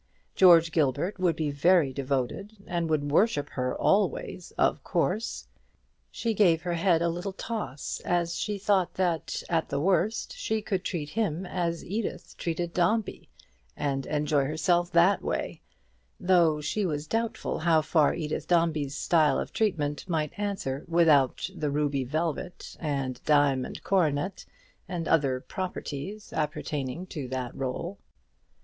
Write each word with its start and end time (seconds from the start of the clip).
George 0.33 0.71
Gilbert 0.71 1.19
would 1.19 1.35
be 1.35 1.51
very 1.51 1.93
devoted, 1.93 2.57
and 2.65 2.89
would 2.89 3.11
worship 3.11 3.49
her 3.51 3.75
always, 3.77 4.49
of 4.57 4.83
course. 4.83 5.45
She 6.09 6.33
gave 6.33 6.63
her 6.63 6.73
head 6.73 7.03
a 7.03 7.07
little 7.07 7.33
toss 7.33 8.01
as 8.03 8.35
she 8.35 8.57
thought 8.57 8.95
that, 8.95 9.43
at 9.47 9.69
the 9.69 9.79
worst, 9.79 10.35
she 10.35 10.59
could 10.59 10.83
treat 10.83 11.09
him 11.09 11.45
as 11.45 11.85
Edith 11.85 12.33
treated 12.39 12.73
Dombey, 12.73 13.29
and 13.77 14.07
enjoy 14.07 14.45
herself 14.45 14.91
that 14.93 15.21
way; 15.21 15.61
though 16.19 16.59
she 16.61 16.83
was 16.83 17.05
doubtful 17.05 17.59
how 17.59 17.83
far 17.83 18.15
Edith 18.15 18.47
Dombey's 18.47 18.97
style 18.97 19.37
of 19.37 19.53
treatment 19.53 20.09
might 20.09 20.33
answer 20.35 20.83
without 20.87 21.47
the 21.55 21.69
ruby 21.69 22.03
velvet, 22.05 22.75
and 22.79 23.21
diamond 23.23 23.83
coronet, 23.83 24.47
and 24.89 25.07
other 25.07 25.41
"properties" 25.41 26.33
appertaining 26.33 27.05
to 27.05 27.27
the 27.27 27.51
rôle. 27.55 27.97